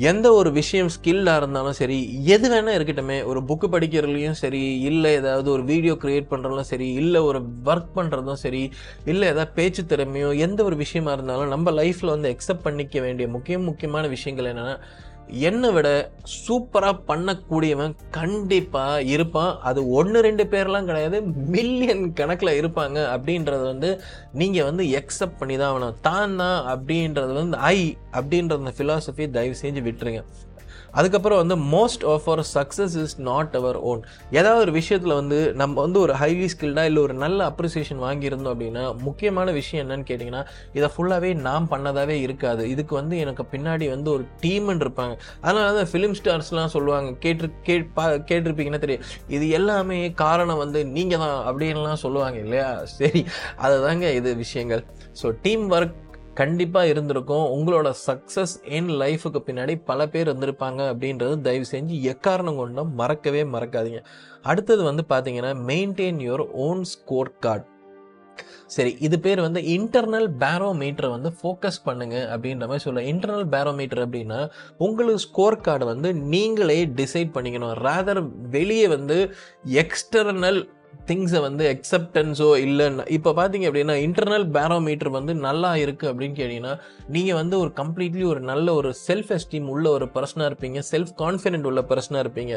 [0.08, 1.98] எந்த ஒரு விஷயம் ஸ்கில்லாக இருந்தாலும் சரி
[2.34, 7.20] எது வேணால் இருக்கட்டுமே ஒரு புக்கு படிக்கிறதுலையும் சரி இல்லை ஏதாவது ஒரு வீடியோ க்ரியேட் பண்ணுறதும் சரி இல்லை
[7.28, 8.62] ஒரு ஒர்க் பண்ணுறதும் சரி
[9.04, 13.58] இல்லை ஏதாவது பேச்சு திறமையோ எந்த ஒரு விஷயமா இருந்தாலும் நம்ம லைஃப்பில் வந்து எக்ஸப்ட் பண்ணிக்க வேண்டிய முக்கிய
[13.68, 14.76] முக்கியமான விஷயங்கள் என்னென்னா
[15.48, 15.88] என்னை விட
[16.46, 19.58] சூப்பராக பண்ணக்கூடியவன் கண்டிப்பாக இருப்பான்.
[19.68, 21.20] அது ஒன்று ரெண்டு பேர்லாம் கிடையாது
[21.54, 22.98] மில்லியன் கணக்கில் இருப்பாங்க.
[23.14, 23.90] அப்படின்றது வந்து
[24.32, 25.96] நீங்கள் வந்து எக்ஸப்ட் பண்ணி தான் ஆகணும்.
[26.00, 27.78] தான் தான் அப்படின்றது வந்து ஐ
[28.12, 30.22] அப்படின்ற அந்த ஃபிலாசபி தயவு செஞ்சு விட்டுருங்க.
[30.98, 34.02] அதுக்கப்புறம் வந்து most of our success is not our own
[34.38, 38.84] ஏதாவது ஒரு விஷயத்தில் வந்து நம்ம வந்து ஒரு ஹைலி ஸ்கில்டாக இல்லை ஒரு நல்ல அப்ரிசியேஷன் வாங்கியிருந்தோம் அப்படின்னா
[39.08, 40.42] முக்கியமான விஷயம் என்னன்னு கேட்டிங்கன்னா
[40.78, 42.62] இதை ஃபுல்லாகவே நாம் பண்ணதாகவே இருக்காது.
[42.74, 45.16] இதுக்கு வந்து எனக்கு பின்னாடி வந்து ஒரு டீம்னு இருப்பாங்க.
[45.44, 47.10] அதனால தான் ஃபிலிம் ஸ்டார்ஸ்லாம் சொல்லுவாங்க.
[47.24, 49.04] கேட்டு கே பா கேட்டிருப்பீங்கன்னா தெரியும்.
[49.36, 52.70] இது எல்லாமே காரணம் வந்து நீங்கள் தான் அப்படின்லாம் சொல்லுவாங்க இல்லையா?
[52.98, 53.22] சரி
[53.66, 54.84] அதுதாங்க இது விஷயங்கள்.
[55.20, 55.96] ஸோ டீம் ஒர்க்
[56.40, 57.46] கண்டிப்பாக இருந்திருக்கும்.
[57.56, 64.02] உங்களோட சக்ஸஸ் என் லைஃபுக்கு பின்னாடி பல பேர் இருந்திருப்பாங்க அப்படின்றது தயவு செஞ்சு எக்காரணம் கொண்டும் மறக்கவே மறக்காதீங்க.
[64.50, 67.66] அடுத்தது வந்து பார்த்தீங்கன்னா maintain your own score card
[68.74, 73.02] சரி இது பேர் வந்து இன்டர்னல் பேரோமீட்டரை வந்து ஃபோக்கஸ் பண்ணுங்க அப்படின்ற மாதிரி சொல்ல.
[73.12, 74.40] இன்டர்னல் பேரோமீட்டர் அப்படின்னா
[74.86, 77.74] உங்களுக்கு ஸ்கோர் கார்டு வந்து நீங்களே டிசைட் பண்ணிக்கணும்.
[77.86, 78.20] ரேதர்
[78.56, 79.18] வெளியே வந்து
[79.82, 80.60] எக்ஸ்டர்னல்
[81.08, 86.74] திங்ஸை வந்து எக்ஸப்டன்ஸோ இல்லைன்னு இப்போ பார்த்தீங்க அப்படின்னா இன்டர்னல் பேரோமீட்டர் வந்து நல்லா இருக்குது அப்படின்னு கேட்டிங்கன்னா
[87.08, 91.68] நீங்கள் வந்து ஒரு கம்ப்ளீட்லி ஒரு நல்ல ஒரு செல்ஃப் எஸ்டீம் உள்ள ஒரு பர்சனாக இருப்பீங்க செல்ஃப் கான்ஃபிடென்ட்
[91.70, 92.54] உள்ள பர்சனாக இருப்பீங்க.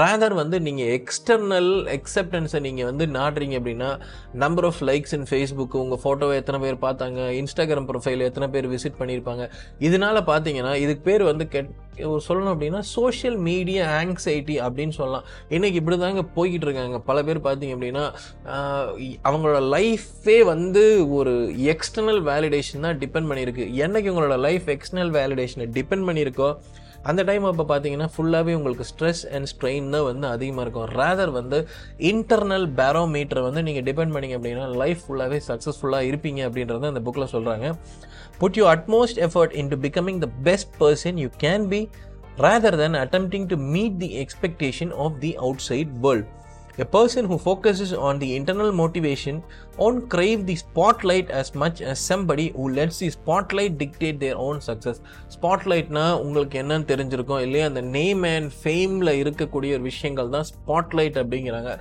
[0.00, 3.90] ரேதர் வந்து நீங்கள் எக்ஸ்டர்னல் எக்ஸப்டன்ஸை நீங்கள் வந்து நாடுறீங்க அப்படின்னா
[4.44, 8.98] number of likes in Facebook உங்கள் ஃபோட்டோவை எத்தனை பேர் பார்த்தாங்க இன்ஸ்டாகிராம் ப்ரொஃபைல் எத்தனை பேர் விசிட்
[8.98, 9.46] பண்ணியிருப்பாங்க
[9.80, 11.70] இதனால பார்த்தீங்கன்னா இதுக்கு பேர் வந்து கெட்
[12.28, 15.26] சொல்லணும் அப்படின்னா சோஷியல் மீடியா ஆங்ஸைட்டி அப்படின்னு சொல்லலாம்.
[15.48, 16.98] இன்னைக்கு இப்படி தாங்க போய்கிட்டு இருக்காங்க.
[17.10, 18.04] பல பேர் பார்த்தீங்க அப்படின்னா
[19.28, 20.84] அவங்களோட லைஃபே வந்து
[21.18, 21.34] ஒரு
[21.72, 23.66] எக்ஸ்டர்னல் வேலிடேஷன் தான் டிபெண்ட் பண்ணியிருக்கு.
[23.84, 26.50] என்னைக்கு உங்களோட லைஃப் எக்ஸ்டர்னல் வேலிடேஷனை டிபெண்ட் பண்ணியிருக்கோ
[27.08, 30.88] அந்த டைம் அப்போ பார்த்தீங்கன்னா ஃபுல்லாகவே உங்களுக்கு ஸ்ட்ரெஸ் அண்ட் ஸ்ட்ரெயின் தான் வந்து அதிகமாக இருக்கும்.
[31.00, 31.58] ரேதர் வந்து
[32.10, 37.68] இன்டர்னல் பேரோமீட்டர் வந்து நீங்கள் டிபெண்ட் பண்ணிங்க அப்படின்னா லைஃப் ஃபுல்லாகவே சக்ஸஸ்ஃபுல்லாக இருப்பீங்க அப்படின்றத அந்த புக்கில் சொல்கிறாங்க
[38.38, 41.80] put you utmost effort into becoming the best person you can be
[42.36, 46.28] rather than attempting to meet the expectation of the outside world
[46.82, 49.42] A person who focuses on the internal motivation
[49.80, 54.58] won't crave the spotlight as much as somebody who lets the spotlight dictate their own
[54.68, 54.98] success.
[55.34, 57.42] ஸ்பாட்லைட்னா உங்களுக்கு என்னன்னு தெரிஞ்சிருக்கும்.
[57.46, 61.72] இல்லையா அந்த name and ஃபேமில் இருக்கக்கூடிய ஒரு விஷயங்கள் தான் ஸ்பாட்லைட் அப்படிங்கிறாங்க.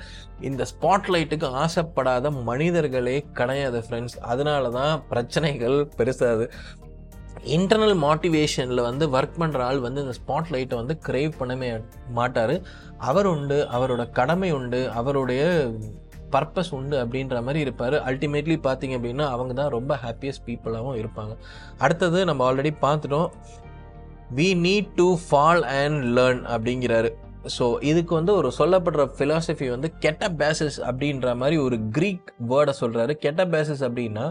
[0.50, 6.48] இந்த ஸ்பாட்லைட்டுக்கு ஆசைப்படாத மனிதர்களே கிடையாது ஃப்ரெண்ட்ஸ் அதனால தான் பிரச்சனைகள் பெருசாது
[7.56, 11.70] இன்டர்னல் மோட்டிவேஷனில் வந்து ஒர்க் பண்ணுற ஆள் வந்து இந்த ஸ்பாட் லைட்டை வந்து கிரேவ் பண்ணவே
[12.18, 12.56] மாட்டார்.
[13.10, 15.44] அவர் உண்டு அவரோட கடமை உண்டு அவருடைய
[16.34, 17.96] பர்பஸ் உண்டு அப்படின்ற மாதிரி இருப்பார்.
[18.10, 21.34] அல்டிமேட்லி பார்த்தீங்க அப்படின்னா அவங்க தான் ரொம்ப ஹாப்பியஸ்ட் பீப்புளாகவும் இருப்பாங்க.
[21.86, 23.30] அடுத்தது நம்ம ஆல்ரெடி பார்த்துட்டோம்
[24.40, 27.12] we need to fall and learn அப்படிங்கிறாரு.
[27.58, 33.14] ஸோ இதுக்கு வந்து ஒரு சொல்லப்படுற ஃபிலாசபி வந்து கெட்ட பேசஸ் அப்படின்ற மாதிரி ஒரு க்ரீக் வேர்டை சொல்கிறாரு
[33.26, 34.26] கெட்ட பேசஸ் அப்படின்னா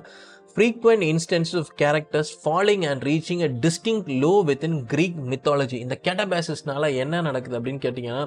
[0.59, 5.79] frequent instances of characters falling and reaching a distinct low within Greek mythology.
[5.79, 8.25] இந்த கெட்டபேசஸ்னால என்ன நடக்குது அப்படின்னு கேட்டிங்கன்னா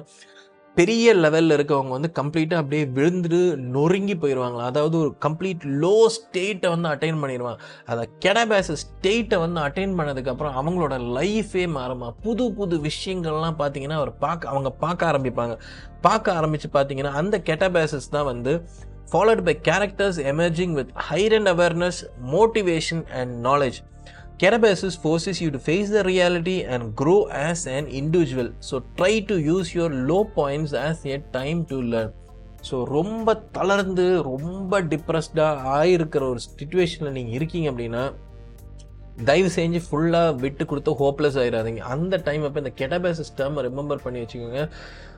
[0.74, 6.88] பெரிய லெவலில் இருக்கவங்க வந்து கம்ப்ளீட்டாக அப்படியே விழுந்துட்டு நொறுங்கி போயிடுவாங்களா அதாவது ஒரு கம்ப்ளீட் லோ ஸ்டேட்டை வந்து
[6.88, 12.10] அட்டைன் பண்ணிடுவாங்க அதை கெடபேச ஸ்டேட்டை வந்து அட்டைன் பண்ணதுக்கப்புறம் அவங்களோட லைஃபே மாறுமா?
[12.22, 15.58] புது புது விஷயங்கள்லாம் பார்த்தீங்கன்னா அவர் பார்க்க அவங்க பார்க்க ஆரம்பிப்பாங்க.
[16.00, 18.64] பார்க்க ஆரம்பித்து பார்த்தீங்கன்னா அந்த கெட்டபேசஸ் தான் வந்து
[19.12, 21.96] followed by characters emerging with heightened awareness,
[22.34, 23.78] motivation, and knowledge.
[24.38, 28.48] Carabasis forces you to face the reality and grow as an individual.
[28.60, 32.10] So try to use your low points as a time to learn.
[32.66, 38.02] So ரொம்ப தளர்ந்து ரொம்ப டிப்ரெஸ்டாக ஆகிருக்கிற ஒரு சுச்சுவேஷனில் நீங்கள் இருக்கீங்க அப்படின்னா
[39.28, 44.20] தயவு செஞ்சு ஃபுல்லாக விட்டு கொடுத்து ஹோப்லெஸ் ஆயிடாதீங்க அந்த டைம் அப்போ இந்த கெட்டபேசஸ் டேர்ம் ரிமெம்பர் பண்ணி
[44.22, 44.62] வச்சுக்கோங்க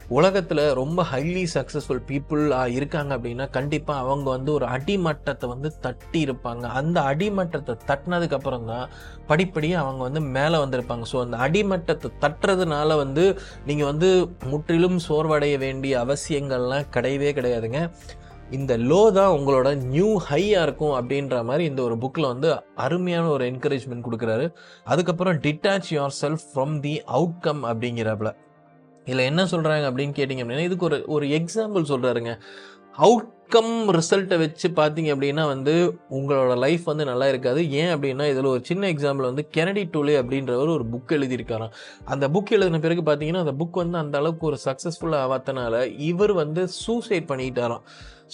[0.09, 6.65] உலகத்தில் ரொம்ப ஹைலி சக்ஸஸ்ஃபுல் பீப்புளாக இருக்காங்க அப்படின்னா கண்டிப்பாக அவங்க வந்து ஒரு அடிமட்டத்தை வந்து தட்டி இருப்பாங்க.
[6.81, 8.91] அந்த அடிமட்டத்தை தட்டினதுக்கப்புறம் தான்
[9.27, 11.07] படிப்படியாக அவங்க வந்து மேலே வந்திருப்பாங்க.
[11.13, 13.25] ஸோ அந்த அடிமட்டத்தை தட்டுறதுனால வந்து
[13.67, 14.11] நீங்கள் வந்து
[14.53, 17.81] முற்றிலும் சோர்வடைய வேண்டிய அவசியங்கள்லாம் கிடையவே கிடையாதுங்க.
[18.51, 23.45] இந்த லோ தான் உங்களோட நியூ ஹையாக இருக்கும் அப்படின்ற மாதிரி இந்த ஒரு புக்கில் வந்து அருமையான ஒரு
[23.53, 24.47] என்கரேஜ்மெண்ட் கொடுக்குறாரு.
[24.85, 25.91] அதுக்கப்புறம் detach
[26.23, 28.33] yourself from the outcome அப்படிங்கிறப்பல.
[29.05, 32.33] இதில் என்ன சொல்கிறாங்க அப்படின்னு கேட்டிங்க அப்படின்னா இதுக்கு ஒரு ஒரு எக்ஸாம்பிள் சொல்கிறாருங்க
[32.99, 35.73] அவுட்கம் ரிசல்ட்டை வச்சு பார்த்தீங்க அப்படின்னா வந்து
[36.11, 37.71] உங்களோட லைஃப் வந்து நல்லா இருக்காது.
[37.71, 41.73] ஏன் அப்படின்னா இதில் ஒரு சின்ன எக்ஸாம்பிள் வந்து கெனடி டூலே அப்படின்றவர் ஒரு புக் எழுதியிருக்காராம்.
[42.05, 46.69] அந்த புக் எழுதின பிறகு பார்த்தீங்கன்னா அந்த புக் வந்து அந்த அளவுக்கு ஒரு சக்ஸஸ்ஃபுல்லாக ஆகாதனால இவர் வந்து
[46.69, 47.85] சூசைட் பண்ணிக்கிட்டாராம்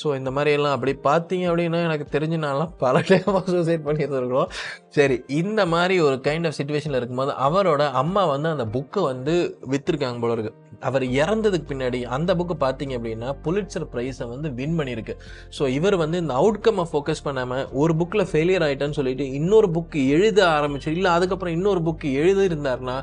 [0.03, 4.51] ஸோ இந்த மாதிரி எல்லாம் அப்படி பார்த்தீங்க அப்படின்னா எனக்கு தெரிஞ்சுனாலாம் பல டைமாக சூசைட் பண்ணியிருந்துருக்கோம்
[4.99, 9.35] சரி இந்த மாதிரி ஒரு கைண்ட் ஆஃப் சுச்சுவேஷனில் இருக்கும்போது அவரோட அம்மா வந்து அந்த புக்கை வந்து
[9.73, 10.53] விற்றுருக்காங்க போல இருக்கு.
[10.89, 15.15] அவர் இறந்ததுக்கு பின்னாடி அந்த புக்கு பார்த்தீங்க அப்படின்னா புலிட்சர் ப்ரைஸை வந்து வின் பண்ணியிருக்கு.
[15.57, 20.41] ஸோ இவர் வந்து இந்த அவுட்கம்மை ஃபோக்கஸ் பண்ணாமல் ஒரு புக்கில் ஃபெயிலியர் ஆகிட்டேன்னு சொல்லிட்டு இன்னொரு புக்கு எழுத
[20.57, 22.97] ஆரம்பிச்சு இல்லை அதுக்கப்புறம் இன்னொரு புக்கு எழுதியிருந்தாருன்னா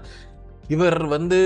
[0.76, 1.38] இவர் வந்து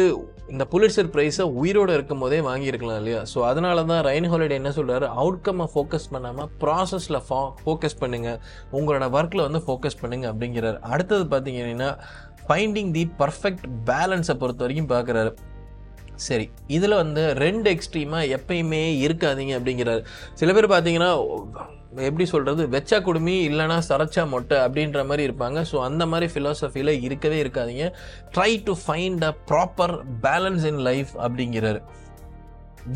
[0.51, 3.19] இந்த புலிட்சர் ப்ரைஸை உயிரோடு இருக்கும் போதே வாங்கியிருக்கலாம் இல்லையா?
[3.31, 8.39] ஸோ அதனால தான் ரைன் ஹாலிடே என்ன சொல்கிறாரு அவுட்கம்மை ஃபோக்கஸ் பண்ணாமல் ப்ராசஸில் ஃபா ஃபோக்கஸ் பண்ணுங்கள்
[8.77, 10.79] உங்களோட ஒர்க்கில் வந்து ஃபோக்கஸ் பண்ணுங்கள் அப்படிங்கிறார்.
[10.93, 11.89] அடுத்தது பார்த்தீங்கன்னா
[12.45, 15.31] ஃபைண்டிங் தி பர்ஃபெக்ட் பேலன்ஸை பொறுத்த வரைக்கும் பார்க்குறாரு.
[16.27, 20.01] சரி இதில் வந்து ரெண்டு எக்ஸ்ட்ரீமாக எப்பயுமே இருக்காதீங்க அப்படிங்கிறாரு.
[20.41, 21.11] சில பேர் பார்த்தீங்கன்னா
[21.95, 25.59] எப்படி சொல்கிறது வெச்சா குடுமி இல்லைனா சரச்சா மொட்டை அப்படின்ற மாதிரி இருப்பாங்க.
[25.71, 27.87] ஸோ அந்த மாதிரி ஃபிலாசபியில் இருக்கவே இருக்காதீங்க.
[28.35, 29.93] Try to find a proper
[30.27, 31.81] balance in life அப்படிங்கிறாரு.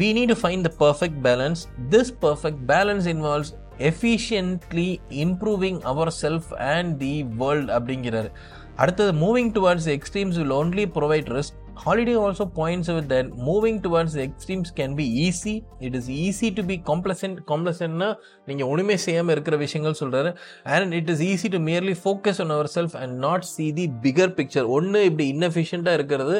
[0.01, 3.53] We need to find the perfect balance this perfect balance involves
[3.91, 4.89] efficiently
[5.25, 8.31] improving our self and the world அப்படிங்கிறாரு.
[8.75, 14.15] அடுத்தது moving towards extremes will only provide risk holiday also points out that moving towards
[14.23, 15.53] extremes can be easy
[15.85, 18.09] it is easy to be complacent காம்ப்ளசன்னா
[18.49, 20.29] நீங்கள் ஒன்றுமே செய்யாமல் இருக்கிற விஷயங்கள் சொல்கிறாரு
[20.75, 24.33] and it is easy to merely focus on our self and not see the bigger
[24.39, 26.37] picture ஒன்று இப்படி இன்னஃபிஷியண்ட்டாக இருக்கிறது.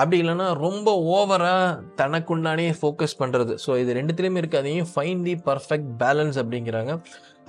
[0.00, 1.66] அப்படி இல்லைன்னா ரொம்ப ஓவராக
[2.02, 6.94] தனக்குண்டானே ஃபோக்கஸ் பண்ணுறது ஸோ இது ரெண்டுத்துலேயுமே இருக்காதையும் ஃபைன் தி பர்ஃபெக்ட் பேலன்ஸ் அப்படிங்கிறாங்க.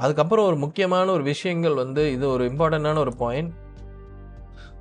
[0.03, 3.53] அதுக்கப்புறம் ஒரு முக்கியமான ஒரு விஷயங்கள் வந்து இது ஒரு இம்பார்ட்டண்ட்டான ஒரு point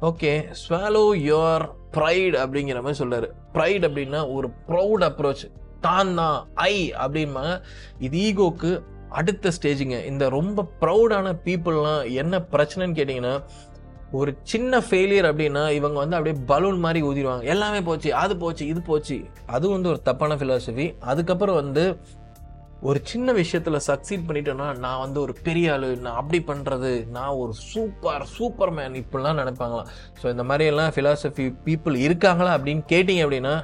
[0.02, 3.26] okay swallow your pride அப்படிங்கிற மாதிரி சொல்றாரு.
[3.52, 5.44] ப்ரைட் அப்படின்னா ஒரு ப்ரௌட் அப்ரோச்
[5.80, 7.62] தான் தான் ஐ அப்படின்பாங்க
[7.98, 13.34] இது ஈகோக்கு அடுத்த ஸ்டேஜுங்க இந்த ரொம்ப ப்ரௌடான பீப்புளெலாம் என்ன பிரச்சனைன்னு கேட்டிங்கன்னா
[14.12, 17.42] ஒரு சின்ன ஃபெயிலியர் அப்படின்னா இவங்க வந்து அப்படியே பலூன் மாதிரி ஊதிடுவாங்க.
[17.42, 19.24] எல்லாமே போச்சு அது போச்சு இது போச்சு.
[19.46, 21.98] அது வந்து ஒரு தப்பான ஃபிலாசபி அதுக்கப்புறம் வந்து
[22.82, 27.52] ஒரு சின்ன விஷயத்தில் சக்சீட் பண்ணிட்டேன்னா நான் வந்து ஒரு பெரிய ஆள் நான் அப்படி பண்ணுறது நான் ஒரு
[27.70, 29.88] சூப்பர் சூப்பர் மேன் இப்படிலாம் நினைப்பாங்களாம்.
[30.20, 33.54] ஸோ இந்த மாதிரியெல்லாம் ஃபிலாசபி பீப்புள் இருக்காங்களா அப்படின்னு கேட்டிங்க அப்படின்னா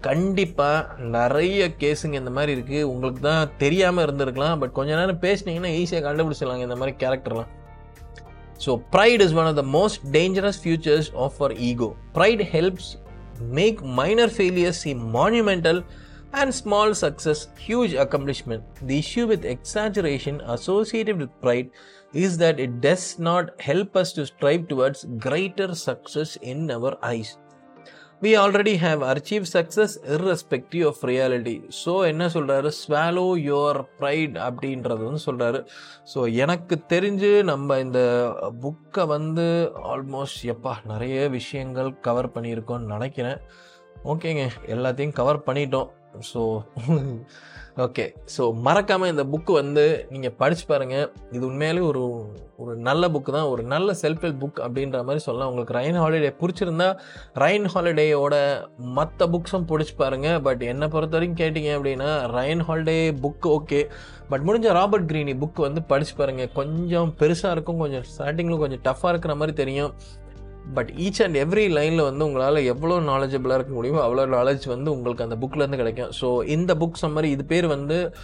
[0.00, 4.58] கண்டிப்பாக நிறைய கேஸுங்க இந்த மாதிரி இருக்குது உங்களுக்கு தான் தெரியாமல் இருந்திருக்கலாம்.
[4.62, 7.52] பட் கொஞ்ச நேரம் பேசினீங்கன்னா ஈஸியாக கண்டுபிடிச்சிடலாங்க இந்த மாதிரி கேரக்டர்லாம்
[8.64, 12.90] so pride is one of the most dangerous features of our ego pride helps
[13.58, 15.80] make minor failures E monumental
[16.36, 18.62] and small success, huge accomplishment.
[18.82, 21.70] The issue with exaggeration associated with pride
[22.14, 27.38] is that it does not help us to strive towards greater success in our eyes.
[28.22, 31.56] We already have achieved success irrespective of reality.
[31.82, 35.60] So என்ன சொல்கிறாரு swallow your pride அப்படின்றது வந்து சொல்கிறாரு
[36.12, 38.00] so எனக்கு தெரிஞ்சு நம்ம இந்த
[38.62, 39.46] புக்கை வந்து
[39.94, 43.40] ஆல்மோஸ்ட் எப்பா நிறைய விஷயங்கள் கவர் பண்ணியிருக்கோம்னு நினைக்கிறேன்
[44.12, 44.42] ஓகேங்க
[44.74, 45.90] எல்லாத்தையும் கவர் பண்ணிட்டோம்
[46.32, 46.42] ஸோ
[47.84, 52.02] ஓகே ஸோ மறக்காமல் இந்த புக்கு வந்து நீங்கள் படித்து பாருங்கள் இது உண்மையிலே ஒரு
[52.62, 53.48] ஒரு நல்ல புக்கு தான்.
[53.52, 55.50] ஒரு நல்ல செல்ஃப் ஹெல்ப் புக் அப்படின்ற மாதிரி சொல்லலாம்.
[55.50, 56.88] உங்களுக்கு ரைன் ஹாலிடே பிடிச்சிருந்தா
[57.42, 58.34] ரைன் ஹாலிடேயோட
[58.98, 63.80] மற்ற புக்ஸும் பிடிச்சி பாருங்கள் பட் என்னை பொறுத்த வரைக்கும் கேட்டிங்க அப்படின்னா Ryan Holiday book okay
[64.30, 67.82] but முடிஞ்ச ராபர்ட் க்ரீனி புக் வந்து படித்து பாருங்கள் கொஞ்சம் பெருசாக இருக்கும்.
[67.84, 69.92] கொஞ்சம் ஸ்டார்டிங்கில் கொஞ்சம் டஃப்பாக இருக்கிற மாதிரி தெரியும்.
[70.74, 75.24] பட் ஈச் அண்ட் எவ்ரி லைனில் வந்து உங்களால் எவ்வளோ நாலேஜபிளாக இருக்க முடியுமோ அவ்வளோ நாலேஜ் வந்து உங்களுக்கு
[75.24, 76.12] அந்த புக்லேருந்து கிடைக்கும்.
[76.20, 78.14] ஸோ இந்த புக் சம்மரி இது பேர் வந்து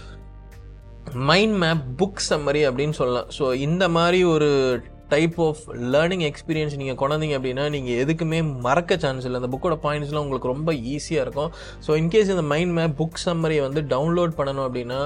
[1.15, 3.27] மைண்ட் மேப் புக் சம்மரி அப்படின்னு சொல்லலாம்.
[3.39, 4.83] ஸோ இந்த மாதிரி ஒரு
[5.15, 5.63] டைப் ஆஃப்
[5.95, 9.39] லேர்னிங் எக்ஸ்பீரியன்ஸ் நீங்கள் கொண்டீங்க அப்படின்னா நீங்கள் எதுக்குமே மறக்க சான்ஸ் இல்லை.
[9.41, 11.51] அந்த புக்கோட பாயிண்ட்ஸ்லாம் உங்களுக்கு ரொம்ப ஈஸியாக இருக்கும்.
[11.87, 15.01] ஸோ இன்கேஸ் இந்த மைண்ட் மேப் புக் சம்மரியை வந்து டவுன்லோட் பண்ணணும் அப்படின்னா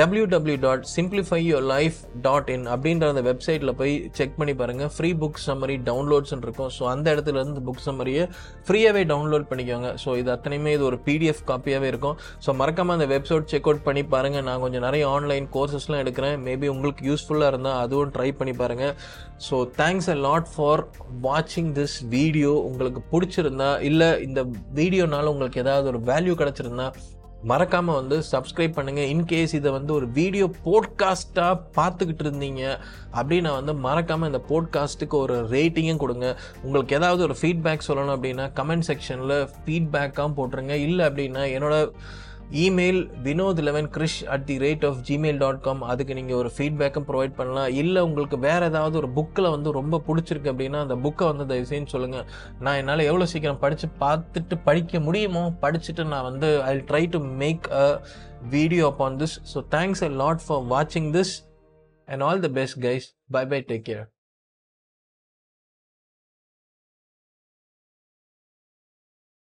[0.00, 4.90] W W dot simplify your life dot in அப்படின்ற அந்த வெப்சைட்டில் போய் செக் பண்ணி பாருங்கள்
[4.96, 6.70] ஃப்ரீ புக் சம்மரி டவுன்லோட்ஸ்னு இருக்கும்.
[6.78, 8.24] ஸோ அந்த இடத்துல இருந்து புக் சம்மரியை
[8.68, 9.90] ஃப்ரீயாகவே டவுன்லோட் பண்ணிக்கோங்க.
[10.04, 12.16] ஸோ இது அத்தனையுமே இது ஒரு பிடிஎஃப் காப்பியாகவே இருக்கும்.
[12.46, 16.36] ஸோ மறக்காமல் அந்த வெப்சைட் செக் அவுட் பண்ணி பாருங்கள் நான் கொஞ்சம் நிறைய ஆன்லைன் கோர்சஸ்லாம் எடுக்கிறேன்.
[16.48, 18.94] மேபி உங்களுக்கு யூஸ்ஃபுல்லாக இருந்தால் அதுவும் ட்ரை பண்ணி பாருங்கள்
[19.46, 20.82] so thanks a lot for
[21.22, 24.40] வாட்சிங் திஸ் வீடியோ உங்களுக்கு பிடிச்சிருந்தா இல்லை இந்த
[24.74, 26.86] வீடியோனால உங்களுக்கு ஏதாவது ஒரு வேல்யூ கிடச்சிருந்தா
[27.50, 32.62] மறக்காமல் வந்து சப்ஸ்கிரைப் பண்ணுங்கள் இன்கேஸ் இதை வந்து ஒரு வீடியோ போட்காஸ்ட்டாக பார்த்துக்கிட்டு இருந்தீங்க
[33.18, 36.28] அப்படின்னா வந்து மறக்காமல் இந்த போட்காஸ்ட்டுக்கு ஒரு ரேட்டிங்கும் கொடுங்க.
[36.62, 40.76] உங்களுக்கு ஏதாவது ஒரு ஃபீட்பேக் சொல்லணும் அப்படின்னா கமெண்ட் செக்ஷனில் ஃபீட்பேக்காக போட்டுருங்க.
[40.86, 41.90] இல்லை அப்படின்னா என்னோடய
[42.62, 47.06] email Vinod eleven Krish at the rate of Gmail dot com அதுக்கு நீங்கள் ஒரு ஃபீட்பேக்கும்
[47.08, 47.70] ப்ரொவைட் பண்ணலாம்.
[47.80, 51.94] இல்லை உங்களுக்கு வேறு ஏதாவது ஒரு புக்கில் வந்து ரொம்ப பிடிச்சிருக்கு அப்படின்னா அந்த புக்கை வந்து தயவு செய்து
[51.94, 52.26] சொல்லுங்கள்
[52.60, 57.66] நான் என்னால் எவ்வளோ சீக்கிரம் படித்து பார்த்துட்டு படிக்க முடியுமோ படிச்சுட்டு நான் வந்து I try to make
[57.80, 57.86] a
[58.56, 61.34] video upon this so thanks a lot for வாட்சிங் this
[62.08, 64.04] and all the best guys bye bye take care